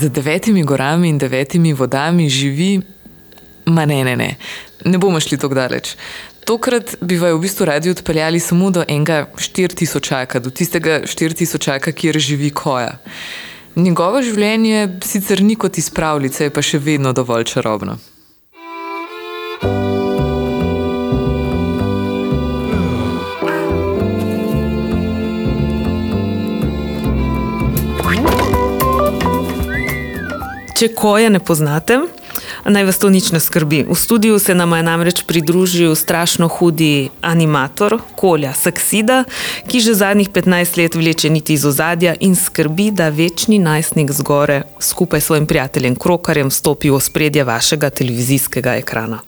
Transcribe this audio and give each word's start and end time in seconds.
za 0.00 0.08
devetimi 0.08 0.62
gorami 0.64 1.08
in 1.08 1.18
devetimi 1.18 1.72
vodami 1.72 2.28
živi, 2.28 2.80
ma 3.66 3.84
ne, 3.86 4.04
ne, 4.04 4.16
ne, 4.16 4.36
ne 4.84 4.98
bomo 4.98 5.20
šli 5.20 5.38
tako 5.38 5.54
daleč. 5.54 5.96
Tokrat 6.46 6.94
bi 7.00 7.18
vaju 7.18 7.38
v 7.38 7.42
bistvu 7.42 7.66
radi 7.66 7.90
odpeljali 7.90 8.40
samo 8.40 8.70
do 8.70 8.84
enega 8.88 9.26
štiritisočaka, 9.36 10.40
do 10.40 10.50
tistega 10.50 11.00
štiritisočaka, 11.06 11.92
kjer 11.92 12.18
živi 12.18 12.50
koja. 12.50 12.98
Njegovo 13.76 14.22
življenje 14.22 15.00
sicer 15.04 15.42
ni 15.42 15.56
kot 15.56 15.78
iz 15.78 15.90
pravljice, 15.90 16.50
pa 16.50 16.62
še 16.62 16.78
vedno 16.78 17.12
dovolj 17.12 17.48
čarobno. 17.50 17.98
Če 30.76 30.90
koje 30.92 31.30
ne 31.32 31.38
poznate, 31.40 31.96
naj 32.68 32.84
vas 32.84 32.98
to 33.00 33.08
nič 33.08 33.30
ne 33.32 33.40
skrbi. 33.40 33.78
V 33.88 33.94
studiu 33.96 34.36
se 34.36 34.52
nam 34.54 34.74
je 34.76 34.82
namreč 34.84 35.22
pridružil 35.24 35.94
strašno 35.96 36.50
hudi 36.52 37.08
animator 37.24 37.96
Kolja 38.12 38.52
Saksida, 38.52 39.22
ki 39.72 39.80
že 39.80 39.94
zadnjih 39.96 40.28
15 40.28 40.76
let 40.76 40.98
vleče 41.00 41.30
niti 41.32 41.56
iz 41.56 41.64
ozadja 41.64 42.12
in 42.20 42.36
skrbi, 42.36 42.90
da 42.92 43.08
večni 43.08 43.56
najstnik 43.58 44.12
zgore 44.12 44.62
skupaj 44.80 45.20
s 45.20 45.24
svojim 45.24 45.46
prijateljem 45.46 45.96
Krokarjem 45.96 46.52
stopi 46.52 46.92
v 46.92 47.00
spredje 47.00 47.44
vašega 47.44 47.90
televizijskega 47.90 48.76
ekrana. 48.76 49.24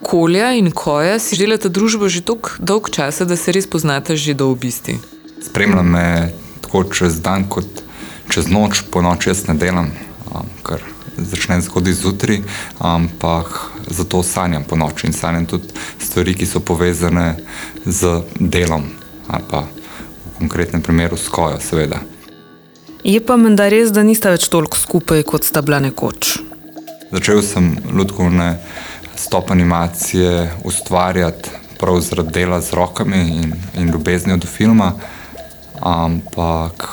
Kolja 0.00 0.54
in 0.56 0.72
koja 0.72 1.20
si 1.20 1.36
delata 1.36 1.68
družbo 1.68 2.08
že 2.08 2.24
tako 2.24 2.56
dolg 2.58 2.88
časa, 2.88 3.28
da 3.28 3.36
se 3.36 3.52
res 3.52 3.68
poznata 3.68 4.16
že 4.16 4.32
do 4.32 4.48
obisti. 4.48 4.96
Spremlja 5.44 5.82
me 5.82 6.32
tako 6.64 6.88
čez 6.88 7.20
dan, 7.20 7.44
kot 7.44 7.91
čez 8.30 8.48
noč, 8.50 8.84
po 8.90 9.02
noči 9.02 9.30
jaz 9.30 9.46
ne 9.48 9.54
delam, 9.58 9.90
um, 10.30 10.48
ker 10.66 10.82
začne 11.16 11.60
zgodaj 11.60 11.92
zjutraj, 11.92 12.40
ampak 12.78 13.70
zato 13.88 14.22
sanjam 14.22 14.64
po 14.64 14.76
noči 14.76 15.06
in 15.06 15.12
sanjam 15.12 15.46
tudi 15.46 15.68
stvari, 15.98 16.34
ki 16.34 16.46
so 16.46 16.60
povezane 16.60 17.36
z 17.84 18.22
delom, 18.38 18.86
ali 19.28 19.44
pa 19.50 19.66
v 19.66 20.38
konkretnem 20.38 20.82
primeru 20.82 21.16
s 21.16 21.28
kojo, 21.28 21.60
seveda. 21.60 22.00
Je 23.04 23.18
pa 23.20 23.36
menda 23.36 23.66
res, 23.68 23.90
da 23.90 24.06
nista 24.06 24.30
več 24.30 24.46
toliko 24.48 24.78
skupaj, 24.78 25.24
kot 25.26 25.44
sta 25.44 25.62
bila 25.62 25.82
nekoč. 25.82 26.38
Začel 27.12 27.42
sem 27.42 27.74
lutkovne 27.92 28.56
stop 29.18 29.50
animacije 29.50 30.52
ustvarjati 30.64 31.50
prav 31.82 31.98
zaradi 32.00 32.32
dela 32.32 32.60
z 32.60 32.72
rokami 32.78 33.20
in, 33.42 33.52
in 33.74 33.90
ljubeznijo 33.90 34.36
do 34.36 34.46
filma, 34.46 34.92
ampak 35.80 36.88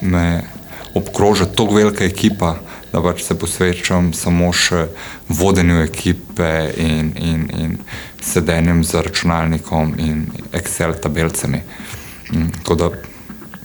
me 0.00 0.42
obkroža 0.96 1.46
tako 1.46 1.74
velika 1.74 2.04
ekipa, 2.04 2.56
da 2.92 3.02
pač 3.02 3.22
se 3.26 3.36
posvečam 3.38 4.12
samo 4.16 4.52
še 4.52 4.86
vodenju 5.28 5.82
ekipe 5.84 6.50
in, 6.76 7.12
in, 7.16 7.46
in 7.58 7.76
sedenjem 8.22 8.84
za 8.84 9.02
računalnikom 9.04 9.94
in 9.98 10.26
Excel 10.52 10.96
tabelcami. 11.02 11.62
Mm, 12.32 12.50
Tako 12.58 12.74
da 12.74 12.90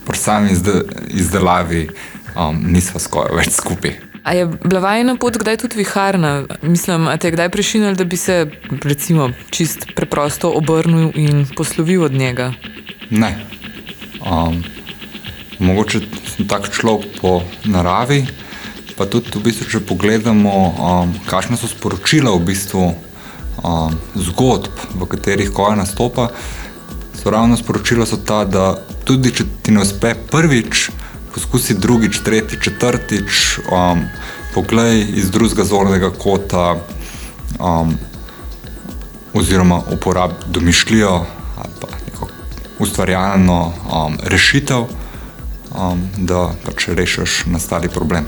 pri 0.05 0.17
sami 0.17 0.51
izde, 0.51 0.81
izdelavi 1.07 1.87
um, 2.35 2.63
nisva 2.73 2.99
skoraj 2.99 3.37
več 3.37 3.53
skupaj. 3.55 3.95
A 4.23 4.35
je 4.37 4.45
bila 4.45 4.81
vajna 4.83 5.15
pot 5.17 5.37
kdaj 5.41 5.57
tudi 5.63 5.79
viharna? 5.79 6.43
Mislim, 6.61 7.07
a 7.07 7.17
te 7.17 7.31
je 7.31 7.37
kdaj 7.37 7.49
prešinil, 7.49 7.95
da 7.97 8.05
bi 8.05 8.17
se, 8.17 8.43
recimo, 8.83 9.31
čist 9.49 9.87
preprosto 9.95 10.51
obrnil 10.53 11.09
in 11.15 11.47
poslovil 11.57 12.03
od 12.05 12.13
njega? 12.13 12.51
Ne. 13.09 13.33
Um, 14.21 14.61
mogoče 15.61 16.01
tak 16.49 16.69
človek 16.73 17.21
po 17.21 17.41
naravi, 17.65 18.25
pa 18.97 19.05
tudi 19.05 19.31
v 19.33 19.45
bistvu, 19.45 19.69
če 19.69 19.85
pogledamo, 19.85 20.51
um, 20.51 21.13
kakšne 21.29 21.57
so 21.57 21.69
sporočila 21.69 22.33
v 22.35 22.43
bistvu 22.51 22.83
um, 22.91 23.95
zgodb, 24.17 24.73
v 24.97 25.07
katerih 25.09 25.53
koja 25.53 25.77
nastopa, 25.79 26.31
so 27.15 27.29
ravno 27.29 27.57
sporočila 27.57 28.05
so 28.05 28.17
ta, 28.17 28.43
da 28.45 28.75
tudi 29.05 29.31
če 29.33 29.45
ti 29.61 29.73
ne 29.73 29.85
uspe 29.85 30.13
prvič, 30.13 30.89
poskusi 31.31 31.77
drugič, 31.79 32.21
tretjič, 32.25 32.61
četrtič, 32.61 33.41
um, 33.69 34.05
poglej 34.53 35.05
iz 35.15 35.31
drugega 35.31 35.63
zornega 35.63 36.11
kota, 36.11 36.75
um, 37.59 37.95
oziroma 39.33 39.79
uporabi 39.91 40.33
domišljijo 40.51 41.25
ali 41.57 41.73
pa 41.79 41.87
neko 42.05 42.27
ustvarjalno 42.79 43.59
um, 43.65 44.17
rešitev, 44.23 44.89
um, 45.75 46.09
da 46.17 46.49
pač 46.65 46.87
rešiš 46.87 47.45
nastali 47.45 47.89
problem. 47.89 48.25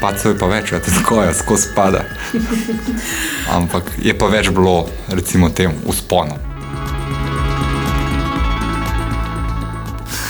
Pacev 0.00 0.32
je 0.32 0.38
pa 0.38 0.46
več, 0.46 0.72
ja, 0.72 0.80
tako 0.98 1.22
je, 1.22 1.34
skozi 1.34 1.72
pada. 1.74 2.04
Ampak 3.50 3.96
je 4.02 4.14
pa 4.18 4.28
več 4.30 4.50
bilo, 4.54 4.86
recimo, 5.08 5.50
tem 5.50 5.74
usponom. 5.86 6.38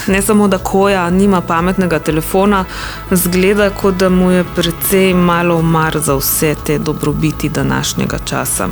Ne 0.09 0.21
samo, 0.25 0.47
da 0.49 0.57
koja 0.57 1.03
nima 1.13 1.41
pametnega 1.45 1.99
telefona, 1.99 2.63
zgleda, 3.11 3.69
kot 3.69 3.99
da 4.01 4.09
mu 4.09 4.31
je 4.31 4.45
precej 4.55 5.13
malo 5.13 5.61
mar 5.61 5.99
za 6.01 6.15
vse 6.17 6.55
te 6.65 6.79
dobrobiti 6.79 7.49
današnjega 7.49 8.17
časa. 8.25 8.69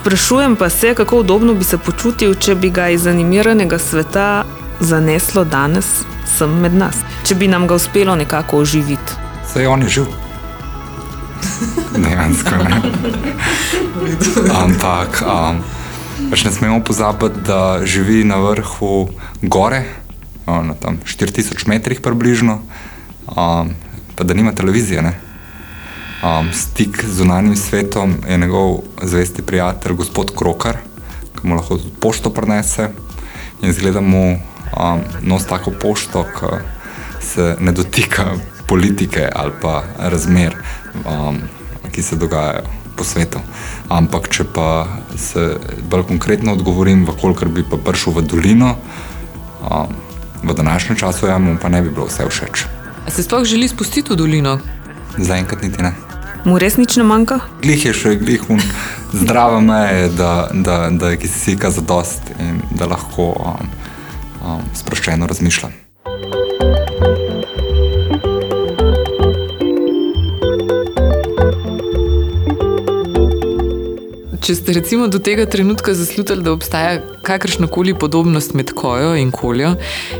Sprašujem 0.00 0.56
pa 0.56 0.68
se, 0.68 0.94
kako 0.94 1.18
udobno 1.18 1.54
bi 1.54 1.64
se 1.64 1.78
počutil, 1.78 2.34
če 2.34 2.54
bi 2.54 2.70
ga 2.70 2.88
iz 2.88 3.06
animiranega 3.06 3.78
sveta 3.78 4.44
zaneslo 4.80 5.44
danes 5.44 5.86
sem 6.26 6.50
med 6.60 6.74
nas, 6.74 6.96
če 7.24 7.34
bi 7.34 7.48
nam 7.48 7.66
ga 7.66 7.78
uspelo 7.78 8.16
nekako 8.16 8.62
oživiti. 8.64 9.18
On 9.68 9.82
je 9.82 9.88
živ. 9.88 10.06
Dejansko 11.96 12.56
ne. 12.56 12.78
Ampak 14.54 15.22
um, 15.26 15.60
pač 16.30 16.44
ne 16.44 16.52
smemo 16.52 16.80
pozabiti, 16.84 17.42
da 17.46 17.82
živi 17.84 18.24
na 18.24 18.40
vrhu 18.42 19.08
gore, 19.42 19.84
na 20.46 20.74
tam 20.74 20.98
4000 21.04 21.68
metrih 21.68 22.00
približno, 22.00 22.60
um, 23.28 23.74
pa 24.16 24.24
da 24.24 24.34
nima 24.34 24.54
televizije. 24.56 25.02
Ne? 25.02 25.14
Um, 26.22 26.52
stik 26.52 27.04
z 27.04 27.18
zunanjim 27.22 27.56
svetom 27.56 28.14
je 28.28 28.38
njegov 28.38 28.78
zvesti 29.02 29.42
prijatelj, 29.42 29.92
gospod 29.92 30.32
Krokar, 30.38 30.78
ki 31.34 31.46
mu 31.46 31.58
lahko 31.58 31.78
pošto 32.00 32.30
prenese 32.30 32.90
in 33.62 33.72
zgleda 33.72 34.00
mu 34.00 34.38
um, 34.76 35.00
nos 35.22 35.46
tako 35.46 35.70
pošto, 35.70 36.24
ki 36.24 36.46
se 37.26 37.56
ne 37.60 37.72
dotika 37.72 38.24
politike 38.66 39.28
ali 39.34 39.52
pa 39.62 39.82
razmer, 39.98 40.56
um, 41.04 41.38
ki 41.92 42.02
se 42.02 42.16
dogajajo 42.16 42.62
po 42.96 43.04
svetu. 43.04 43.40
Ampak, 43.88 44.28
če 44.28 44.44
pa 44.44 44.86
se 45.16 45.56
bolj 45.90 46.06
konkretno 46.08 46.52
odgovorim, 46.52 47.06
kolikor 47.20 47.48
bi 47.48 47.64
pa 47.64 47.76
prišel 47.76 48.12
v 48.20 48.22
dolino, 48.22 48.76
um, 49.62 49.96
v 50.42 50.54
današnjem 50.54 50.98
času 50.98 51.26
ja, 51.26 51.38
mu 51.38 51.56
pa 51.62 51.68
ne 51.68 51.82
bi 51.82 51.90
bilo 51.90 52.06
vse 52.06 52.28
všeč. 52.28 52.64
A 53.06 53.10
se 53.10 53.22
sploh 53.22 53.44
želi 53.44 53.68
spustiti 53.68 54.12
v 54.12 54.16
dolino? 54.16 54.58
Zaenkrat 55.18 55.62
niti 55.62 55.82
ne. 55.82 55.92
Mu 56.44 56.58
res 56.58 56.76
nič 56.76 56.96
ne 56.98 57.04
manjka? 57.06 57.38
Glih 57.62 57.84
je 57.86 57.92
še, 57.94 58.16
glih 58.18 58.42
un, 58.50 58.58
zdrava 59.14 59.60
meja, 59.62 60.08
da, 60.10 60.32
da, 60.52 60.76
da 60.90 61.12
je 61.12 61.20
kisika 61.22 61.70
za 61.70 61.84
dost 61.86 62.32
in 62.40 62.58
da 62.74 62.88
lahko 62.90 63.30
um, 63.38 63.70
um, 64.44 64.62
sproščeno 64.74 65.26
razmišlja. 65.26 65.70
Če 74.42 74.56
ste 74.58 74.74
recimo 74.74 75.06
do 75.06 75.20
tega 75.22 75.44
trenutka 75.46 75.94
zaslutili, 75.94 76.42
da 76.42 76.50
obstaja 76.50 76.96
kakršna 77.22 77.68
koli 77.70 77.94
podobnost 77.94 78.56
med 78.58 78.72
kojo 78.74 79.14
in 79.14 79.30
koljo, 79.30 79.76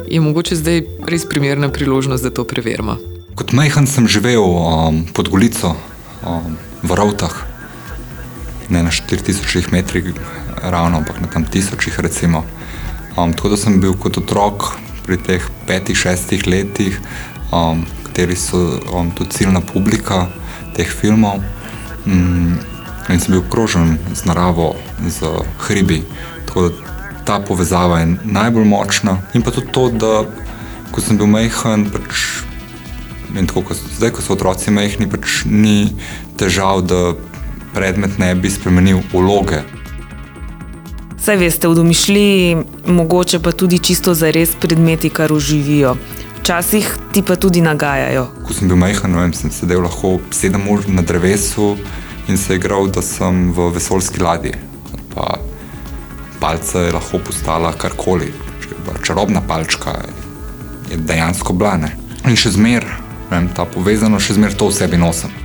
je 0.07 0.21
mogoče 0.23 0.61
zdaj 0.61 0.85
res 1.11 1.27
primerna 1.27 1.73
priložnost, 1.75 2.23
da 2.23 2.31
to 2.31 2.45
preverimo. 2.47 3.01
Kot 3.35 3.51
majhen 3.57 3.89
sem 3.91 4.07
živel 4.07 4.47
um, 4.47 5.03
pod 5.11 5.27
Golico, 5.33 5.75
um, 6.23 6.55
v 6.87 6.99
Rovtah, 7.01 7.35
ne 8.71 8.85
na 8.87 8.95
4000 8.95 9.73
metrih, 9.75 10.13
ravno, 10.63 11.03
ampak 11.03 11.19
na 11.19 11.27
tam 11.27 11.43
tisočih. 11.43 11.99
Recimo. 11.99 12.47
Um, 13.17 13.33
tako 13.33 13.53
da 13.53 13.57
sem 13.61 13.81
bil 13.81 13.97
kot 14.01 14.19
otrok 14.19 14.73
pri 15.07 15.19
teh 15.21 15.49
petih, 15.67 15.99
šestih 15.99 16.47
letih, 16.47 17.01
um, 17.53 17.85
kateri 18.07 18.37
so 18.37 18.79
um, 18.93 19.11
tudi 19.11 19.37
ciljna 19.39 19.61
publika 19.61 20.27
teh 20.77 20.89
filmov. 20.89 21.43
Um, 22.07 22.59
in 23.09 23.21
sem 23.21 23.35
bil 23.35 23.43
okrožen 23.43 23.99
z 24.15 24.25
naravo, 24.25 24.75
z 25.09 25.29
hribi. 25.67 26.03
Tako 26.47 26.69
da 26.69 26.95
ta 27.25 27.41
povezava 27.41 28.01
je 28.01 28.15
najbolj 28.25 28.65
močna. 28.65 29.19
In 29.35 29.43
pa 29.43 29.51
tudi 29.51 29.73
to, 29.73 29.91
da 29.91 30.25
ko 30.93 31.01
sem 31.01 31.19
bil 31.19 31.31
majhen, 31.31 31.91
pač 31.93 32.43
In 33.33 33.47
tako, 33.49 33.63
ko, 33.65 33.75
zdaj, 33.75 34.11
ko 34.13 34.21
so 34.21 34.35
otroci 34.37 34.73
majhni, 34.75 35.09
pač 35.09 35.45
ni 35.49 35.95
težav, 36.37 36.83
da 36.85 37.15
predmet 37.73 38.19
ne 38.21 38.35
bi 38.37 38.51
spremenil 38.53 39.01
vloge. 39.13 39.63
Saj 41.23 41.37
veste, 41.39 41.69
v 41.69 41.75
domišljiji, 41.75 42.57
mogoče 42.87 43.39
pa 43.39 43.53
tudi 43.53 43.79
čisto 43.79 44.15
za 44.15 44.31
res 44.31 44.57
predmeti, 44.61 45.11
kar 45.11 45.33
uživijo. 45.33 45.97
včasih 46.43 46.97
ti 47.13 47.23
pa 47.23 47.37
tudi 47.37 47.61
nagajajo. 47.63 48.27
Ko 48.47 48.53
sem 48.53 48.69
bil 48.69 48.77
majhen, 48.77 49.15
vem, 49.15 49.31
sem 49.31 49.51
sedel 49.55 49.85
lahko 49.87 50.17
sedem 50.35 50.67
ur 50.69 50.83
na 50.91 51.03
drevesu 51.07 51.77
in 52.27 52.37
se 52.37 52.57
igral, 52.59 52.89
da 52.91 53.03
sem 53.03 53.53
v 53.55 53.69
vesoljski 53.71 54.19
ladji. 54.19 54.53
Pa 55.15 55.39
palca 56.41 56.83
je 56.83 56.93
lahko 56.93 57.23
postala 57.23 57.71
karkoli, 57.73 58.33
čarobna 59.07 59.45
palčka 59.47 59.95
je 60.91 60.99
dejansko 60.99 61.55
blane. 61.55 61.95
In 62.27 62.35
še 62.35 62.51
zmer, 62.59 62.83
vem, 63.31 63.47
ta 63.55 63.63
povezano, 63.63 64.19
še 64.19 64.35
zmer 64.41 64.59
to 64.59 64.73
v 64.73 64.75
sebi 64.75 64.99
nosim. 64.99 65.42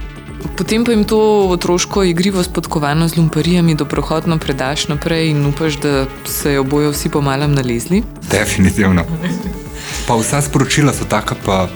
Potem 0.57 0.85
pa 0.85 0.91
jim 0.91 1.03
to 1.03 1.19
otroško 1.49 2.03
igrivo 2.03 2.43
spodkovano 2.43 3.07
z 3.07 3.17
lumparijami 3.17 3.75
dobrohotno 3.75 4.37
predaš 4.37 4.87
naprej 4.87 5.29
in 5.29 5.45
upaš, 5.45 5.79
da 5.79 6.05
se 6.25 6.53
jo 6.53 6.63
bojo 6.63 6.91
vsi 6.91 7.09
pomalem 7.09 7.53
nalezli. 7.53 8.03
Definitivno. 8.31 9.03
Pa 10.07 10.15
vsa 10.15 10.41
sporočila 10.41 10.93
so 10.93 11.05
taka, 11.05 11.35
pa 11.45 11.67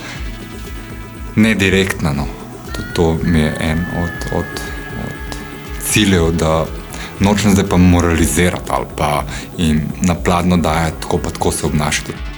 ne 1.35 1.55
direktna. 1.55 2.13
No. 2.13 2.25
To, 2.73 2.81
to 2.93 3.17
mi 3.23 3.39
je 3.39 3.55
en 3.59 3.85
od, 4.03 4.37
od, 4.37 4.61
od 5.05 5.37
ciljev, 5.85 6.31
da 6.31 6.65
nočem 7.19 7.51
zdaj 7.51 7.65
pa 7.69 7.77
moralizirati 7.77 8.69
ali 8.69 8.85
pa 8.97 9.23
jim 9.57 9.81
napladno 10.01 10.57
dajati, 10.57 11.01
tako 11.01 11.17
pa 11.17 11.29
tako 11.29 11.51
se 11.51 11.65
obnašati. 11.65 12.30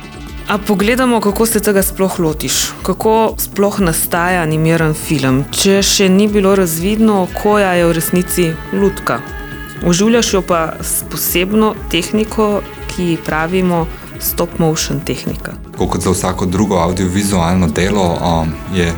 A 0.54 0.58
pogledamo, 0.58 1.20
kako 1.20 1.46
se 1.46 1.60
tega 1.60 1.82
sploh 1.84 2.20
lotiš, 2.20 2.54
kako 2.84 3.34
sploh 3.38 3.80
nastaja 3.80 4.42
animiran 4.42 4.94
film. 4.94 5.40
Če 5.50 5.80
še 5.82 6.10
ni 6.14 6.28
bilo 6.30 6.52
razvidno, 6.56 7.24
koja 7.42 7.72
je 7.74 7.88
v 7.90 7.96
resnici 7.98 8.46
lutka. 8.74 9.18
Oživljaš 9.82 10.30
jo 10.34 10.44
pa 10.46 10.60
s 10.78 11.08
posebno 11.10 11.72
tehniko, 11.90 12.62
ki 12.92 13.08
ji 13.08 13.18
pravimo 13.26 13.88
stop 14.22 14.60
motion 14.62 15.02
tehnika. 15.02 15.56
Tako 15.72 15.88
kot 15.96 16.06
za 16.06 16.14
vsako 16.14 16.46
drugo 16.46 16.78
audiovizualno 16.78 17.72
delo, 17.74 18.06
um, 18.22 18.54
je 18.78 18.94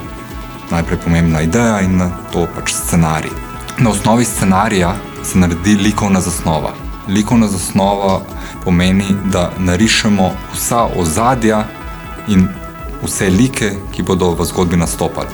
najprej 0.76 1.00
pomembna 1.06 1.42
ideja 1.48 1.80
in 1.88 1.96
na 2.04 2.10
to 2.36 2.50
pač 2.56 2.76
scenarij. 2.76 3.32
Na 3.80 3.96
osnovi 3.96 4.28
scenarija 4.28 4.92
se 5.24 5.40
naredi 5.40 5.80
likovna 5.88 6.20
zasnova. 6.22 6.76
Likovna 7.08 7.48
zasnova 7.48 8.20
pomeni, 8.66 9.16
da 9.32 9.52
narišemo 9.58 10.32
vsa 10.54 10.88
ozadja 10.96 11.66
in 12.28 12.48
vse 13.04 13.30
like, 13.30 13.72
ki 13.94 14.04
bodo 14.04 14.34
v 14.34 14.46
zgodbi 14.46 14.78
nastopali. 14.78 15.30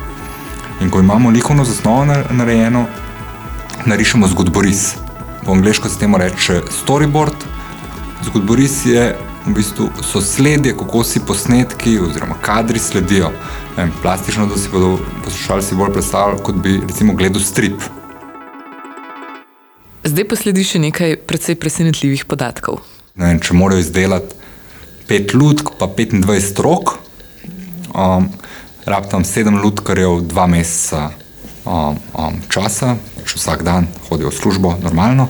In 0.81 0.89
ko 0.89 0.99
imamo 0.99 1.29
likovno 1.29 1.63
zasnovo 1.63 2.05
narejeno, 2.29 2.85
narišemo 3.85 4.27
zgodboris. 4.27 4.95
Po 5.45 5.51
angliško 5.51 5.89
se 5.89 5.99
temu 5.99 6.17
reče 6.17 6.61
storyboard. 6.69 7.45
Zgodboris 8.23 8.85
je 8.85 9.17
v 9.45 9.53
bistvu 9.53 9.89
sosledje, 10.01 10.75
kako 10.77 11.03
si 11.03 11.19
posnetki 11.27 11.99
oziroma 11.99 12.35
kadri 12.41 12.79
sledijo. 12.79 13.31
Vem, 13.77 13.91
plastično, 14.01 14.45
da 14.45 14.57
si 14.57 14.69
bodo 14.71 14.99
poslušalci 15.23 15.75
bolj 15.75 15.93
predstavljali, 15.93 16.43
kot 16.43 16.55
bi 16.55 16.81
recimo 16.87 17.13
gledal 17.13 17.41
strip. 17.41 17.81
Zdaj 20.03 20.27
pa 20.27 20.35
sledi 20.35 20.63
še 20.65 20.79
nekaj 20.81 21.15
precej 21.29 21.55
presenetljivih 21.61 22.25
podatkov. 22.25 22.81
Vem, 23.11 23.41
če 23.43 23.55
morajo 23.59 23.83
izdelati 23.83 24.37
pet 25.09 25.33
lutk, 25.35 25.73
pa 25.75 25.89
25 25.91 26.61
rok, 26.63 26.93
um, 27.91 28.29
rab 28.87 29.09
tam 29.11 29.25
sedem 29.27 29.57
lutkarjev, 29.59 30.21
dva 30.31 30.45
meseca 30.47 31.09
um, 31.65 31.97
um, 32.15 32.37
časa, 32.47 32.93
če 33.25 33.35
vsak 33.35 33.65
dan 33.67 33.89
hodijo 34.07 34.31
v 34.31 34.37
službo, 34.37 34.71
normalno. 34.79 35.27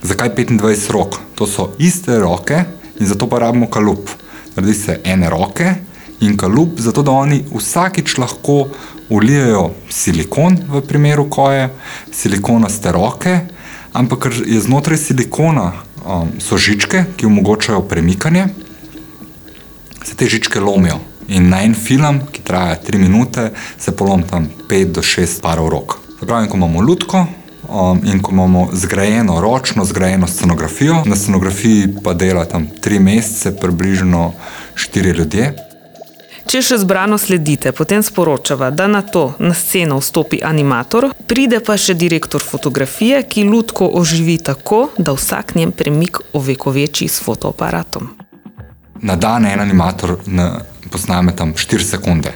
Zakaj 0.00 0.32
25 0.38 0.94
rok? 0.96 1.18
To 1.36 1.44
so 1.44 1.74
iste 1.76 2.16
roke 2.22 2.62
in 2.96 3.10
zato 3.10 3.28
pa 3.28 3.42
rabimo 3.44 3.68
kalup. 3.68 4.08
Naredi 4.56 4.74
se 4.78 4.96
ene 5.04 5.28
roke 5.28 5.74
in 6.24 6.38
kalup, 6.40 6.80
zato 6.80 7.04
da 7.04 7.12
oni 7.12 7.42
vsakič 7.52 8.16
lahko 8.16 8.70
ulijajo 9.12 9.74
silikon 9.92 10.56
v 10.72 10.80
primeru 10.88 11.28
koje, 11.28 11.68
silikonaste 12.16 12.96
roke, 12.96 13.36
ampak 13.92 14.24
ker 14.24 14.40
je 14.40 14.64
znotraj 14.64 14.98
silikona 15.04 15.68
um, 16.08 16.32
so 16.40 16.56
žičke, 16.56 17.04
ki 17.16 17.26
omogočajo 17.26 17.82
premikanje, 17.88 18.46
se 20.04 20.16
te 20.16 20.26
žičke 20.26 20.60
lomijo. 20.60 20.98
In 21.28 21.48
na 21.48 21.60
en 21.62 21.74
film, 21.74 22.22
ki 22.32 22.42
traja 22.42 22.78
3 22.86 22.98
minute, 22.98 23.50
se 23.78 23.92
polom 23.96 24.22
tam 24.22 24.48
5 24.68 24.92
do 24.92 25.02
6 25.04 25.42
parov 25.44 25.68
rok. 25.68 25.98
Pravi, 26.20 26.48
ko 26.48 26.56
imamo 26.56 26.80
lutko 26.80 27.26
um, 27.68 28.00
in 28.04 28.22
ko 28.22 28.32
imamo 28.32 28.68
zgrajeno, 28.72 29.40
ročno 29.40 29.84
zgrajeno 29.84 30.26
scenografijo, 30.26 31.02
na 31.04 31.16
scenografiji 31.16 31.88
pa 32.04 32.14
dela 32.14 32.44
tam 32.44 32.66
3 32.80 32.98
mesece, 32.98 33.56
približno 33.60 34.32
4 34.74 35.16
ljudje. 35.18 35.67
Če 36.48 36.62
še 36.64 36.78
zbrano 36.80 37.18
sledite, 37.20 37.74
potem 37.76 38.00
sporočava, 38.00 38.70
da 38.72 38.86
na 38.88 39.02
to 39.04 39.34
na 39.36 39.52
sceno 39.52 39.98
vstopi 40.00 40.38
animator, 40.40 41.10
pride 41.28 41.58
pa 41.60 41.74
še 41.76 41.92
direktor 41.92 42.40
fotografije, 42.40 43.18
ki 43.28 43.44
lutko 43.44 43.84
oživi 44.00 44.38
tako, 44.40 44.86
da 44.96 45.12
vsak 45.12 45.52
njen 45.60 45.74
premik 45.76 46.22
ovekoveči 46.32 47.04
s 47.04 47.20
fotoaparatom. 47.20 48.08
Na 49.04 49.18
dan 49.20 49.44
en 49.44 49.60
animator 49.60 50.16
posname 50.88 51.36
tam 51.36 51.52
4 51.52 51.84
sekunde. 51.84 52.32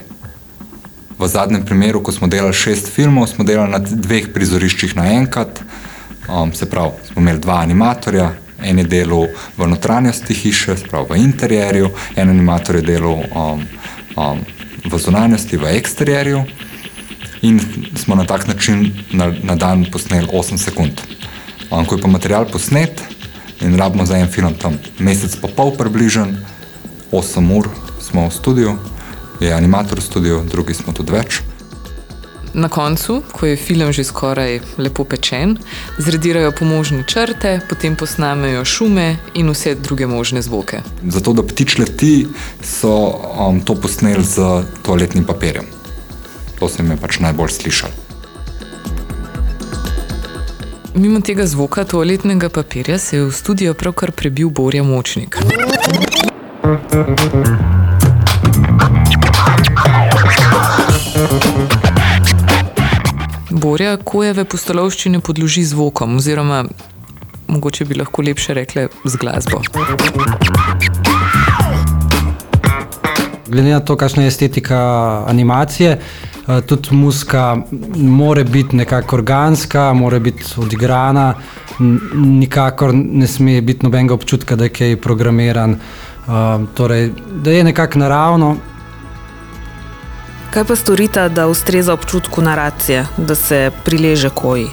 V 1.17 1.29
zadnjem 1.33 1.65
primeru, 1.65 2.03
ko 2.05 2.13
smo 2.13 2.29
delali 2.29 2.53
šest 2.53 2.93
filmov, 2.93 3.31
smo 3.33 3.41
delali 3.49 3.73
na 3.73 3.81
dveh 3.81 4.29
prizoriščih 4.35 4.93
naenkrat. 4.93 5.63
Um, 6.29 6.53
se 6.53 6.69
pravi, 6.69 7.01
smo 7.09 7.25
imeli 7.25 7.41
dva 7.41 7.63
animatorja, 7.65 8.29
en 8.61 8.77
je 8.77 8.85
delal 8.85 9.25
v 9.57 9.67
notranjosti 9.73 10.37
hiše, 10.37 10.77
pravi 10.85 11.15
v 11.15 11.23
interjerju, 11.25 11.89
en 12.13 12.29
animator 12.29 12.77
je 12.77 12.85
delal. 12.93 13.25
Um, 13.33 13.65
um, 14.17 14.41
v 14.85 14.99
zunanjosti, 14.99 15.57
v 15.57 15.75
eksterjerju, 15.77 16.43
in 17.43 17.59
smo 17.95 18.15
na 18.15 18.23
tak 18.23 18.47
način 18.47 18.91
na, 19.11 19.33
na 19.43 19.55
dan 19.55 19.85
posneli 19.91 20.27
8 20.27 20.57
sekund. 20.57 21.01
Um, 21.71 21.85
ko 21.85 21.95
je 21.95 22.01
pa 22.01 22.07
material 22.07 22.45
posnet 22.45 23.03
in 23.61 23.75
rabimo 23.75 24.05
za 24.05 24.17
en 24.17 24.27
film 24.31 24.55
tam 24.55 24.79
mesec, 24.99 25.35
pa 25.41 25.47
pol 25.47 25.75
približen, 25.77 26.37
8 27.11 27.57
ur 27.57 27.69
smo 28.01 28.27
v 28.29 28.33
studiu, 28.33 28.77
je 29.39 29.53
animator 29.53 29.99
v 29.99 30.03
studiu, 30.03 30.43
drugi 30.43 30.73
smo 30.73 30.93
tudi 30.93 31.11
več. 31.11 31.41
Na 32.53 32.69
koncu, 32.69 33.23
ko 33.31 33.45
je 33.45 33.55
film 33.57 33.91
že 33.91 34.03
skoraj 34.03 34.59
lepo 34.77 35.03
pečen, 35.03 35.57
zredirajo 35.97 36.51
pomožne 36.53 37.03
črte, 37.07 37.59
potem 37.69 37.95
posnamejo 37.95 38.65
šume 38.65 39.17
in 39.33 39.49
vse 39.49 39.75
druge 39.75 40.07
možne 40.07 40.41
zvoke. 40.41 40.81
Zato, 41.01 41.33
da 41.33 41.41
ptič 41.41 41.77
leti, 41.77 42.27
so 42.61 42.93
um, 43.49 43.61
to 43.65 43.75
posneli 43.75 44.23
z 44.23 44.63
toaletnim 44.85 45.25
papirjem. 45.25 45.65
To 46.59 46.69
se 46.69 46.83
mi 46.83 46.93
je 46.93 47.01
pač 47.01 47.19
najbolj 47.19 47.49
slišal. 47.49 47.89
Mimo 50.93 51.21
tega 51.25 51.45
zvoka 51.49 51.83
toaletnega 51.83 52.49
papirja 52.49 52.97
se 52.97 53.17
je 53.17 53.25
v 53.25 53.31
studio 53.31 53.73
pravkar 53.73 54.11
prebil 54.11 54.49
Borja 54.49 54.83
Močnik. 54.83 55.41
Borja 63.63 63.93
kojeve 64.03 64.43
postolovščine 64.43 65.21
podloži 65.23 65.61
zvokom, 65.63 66.17
oziroma 66.19 66.65
mogoče 67.47 67.85
bi 67.87 67.95
lahko 67.95 68.25
lepše 68.27 68.53
rekle 68.57 68.89
z 69.05 69.19
glasbo. 69.21 69.61
Glede 73.47 73.69
na 73.69 73.79
to, 73.79 73.95
kakšna 73.95 74.25
je 74.25 74.33
estetika 74.33 74.81
animacije, 75.31 75.93
eh, 75.95 76.61
tudi 76.67 76.91
muska 76.91 77.45
mora 77.95 78.43
biti 78.43 78.75
nekako 78.75 79.15
organska, 79.21 79.93
mora 79.93 80.19
biti 80.19 80.43
odigrana, 80.57 81.33
nikakor 82.15 82.91
ne 82.93 83.27
sme 83.27 83.61
biti 83.61 83.85
nobenega 83.85 84.13
občutka, 84.13 84.55
da 84.59 84.67
je 84.67 84.75
kaj 84.75 84.97
programiran. 85.01 85.79
Uh, 86.23 86.67
torej, 86.73 87.09
da 87.43 87.51
je 87.51 87.63
nekako 87.63 87.99
naravno, 87.99 88.55
Kaj 90.53 90.63
pa 90.69 90.75
storita, 90.75 91.29
da 91.29 91.47
ustreza 91.47 91.93
občutku 91.93 92.41
naracije, 92.41 93.07
da 93.17 93.35
se 93.35 93.71
prileže 93.85 94.29
koji? 94.29 94.67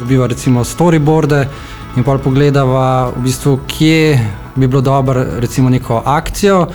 Dobiva 0.00 0.26
recimo 0.26 0.64
storyboarde 0.64 1.46
in 1.96 2.02
pa 2.02 2.18
pogledava, 2.18 3.12
v 3.16 3.22
bistvu, 3.22 3.58
kje 3.66 4.18
bi 4.56 4.66
bilo 4.66 4.80
dobro 4.82 5.24
recimo 5.38 5.70
neko 5.70 6.02
akcijo 6.04 6.60
uh, 6.60 6.68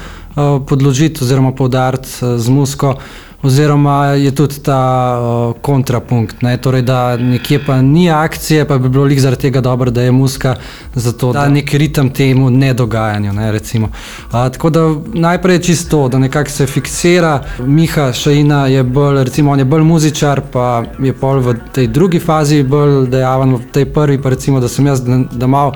podložiti 0.67 1.23
oziroma 1.23 1.51
poudariti 1.51 2.07
uh, 2.21 2.39
z 2.39 2.49
musko 2.49 2.95
oziroma 3.43 4.05
je 4.05 4.31
tudi 4.35 4.59
ta 4.63 5.19
uh, 5.19 5.61
kontrapunkt, 5.61 6.41
ne? 6.41 6.57
torej 6.57 6.81
da 6.81 7.17
nekje 7.17 7.59
pa 7.65 7.81
ni 7.81 8.09
akcije, 8.11 8.67
pa 8.67 8.77
bi 8.77 8.89
bilo 8.89 9.03
lik 9.03 9.19
zaradi 9.19 9.41
tega 9.41 9.61
dobro, 9.61 9.91
da 9.91 10.01
je 10.01 10.11
muska, 10.11 10.55
zato 10.95 11.33
da 11.33 11.49
nek 11.49 11.73
ritem 11.73 12.09
temu 12.09 12.49
nedogajanju. 12.49 13.33
Ne, 13.33 13.51
uh, 13.53 13.89
tako 14.31 14.69
da 14.69 14.95
najprej 15.13 15.55
je 15.55 15.63
čisto, 15.63 16.07
da 16.07 16.19
nekako 16.19 16.49
se 16.49 16.67
fiksira. 16.67 17.43
Miha 17.59 18.13
Šajina 18.13 18.67
je 18.67 18.83
bolj, 18.83 19.23
recimo 19.23 19.51
on 19.51 19.59
je 19.59 19.65
bolj 19.65 19.83
muzičar, 19.83 20.41
pa 20.51 20.83
je 20.99 21.13
pol 21.13 21.39
v 21.39 21.55
tej 21.71 21.87
drugi 21.87 22.19
fazi 22.19 22.63
bolj 22.63 23.07
dejaven, 23.09 23.55
v 23.55 23.71
tej 23.71 23.85
prvi 23.85 24.21
pa 24.21 24.29
recimo, 24.29 24.59
da 24.59 24.67
sem 24.67 24.85
jaz, 24.85 25.01
da, 25.01 25.23
da 25.31 25.47
malo 25.47 25.73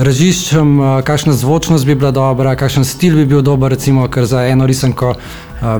raziščem, 0.00 0.78
kakšna 1.04 1.32
zvočnost 1.32 1.86
bi 1.86 1.94
bila 1.94 2.10
dobra, 2.10 2.54
kakšen 2.56 2.84
stil 2.84 3.16
bi 3.20 3.26
bil 3.26 3.42
dober, 3.44 3.72
recimo, 3.74 4.06
ker 4.08 4.24
za 4.24 4.46
eno 4.48 4.66
risanko 4.66 5.14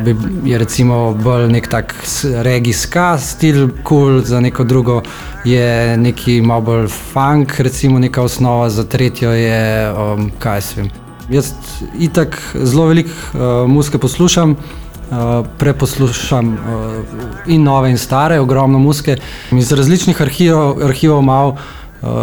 bi, 0.05 0.17
je 0.45 0.59
recimo 0.59 1.15
bolj 1.15 1.49
nek 1.53 1.69
tak 1.69 1.95
regijska 2.43 3.19
stil, 3.19 3.69
kul, 3.69 3.83
cool, 3.85 4.21
za 4.25 4.41
neko 4.41 4.65
drugo 4.65 5.03
je 5.45 5.97
neki 5.97 6.41
malo 6.41 6.61
bolj 6.61 6.89
funk, 6.89 7.61
recimo 7.61 7.99
neka 7.99 8.23
osnova, 8.23 8.71
za 8.71 8.85
tretjo 8.85 9.31
je, 9.31 9.93
um, 9.93 10.31
kaj 10.39 10.61
se 10.61 10.81
vem. 10.81 10.91
Jaz 11.31 11.53
itak 11.99 12.37
zelo 12.55 12.87
veliko 12.87 13.11
uh, 13.11 13.71
muzike 13.71 13.99
poslušam. 13.99 14.57
Uh, 15.11 15.47
preposlušam 15.59 16.53
uh, 16.55 16.61
in 17.47 17.63
nove, 17.63 17.91
in 17.91 17.99
stare, 17.99 18.41
ogromno 18.41 18.79
muske. 18.79 19.17
Iz 19.51 19.73
različnih 19.73 20.21
arhivov, 20.23 20.85
arhivov 20.87 21.23
malo 21.23 21.57